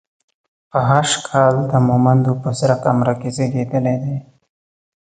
[0.71, 4.15] په هـ ش کال د مومندو په سره کمره کې زېږېدلی دی.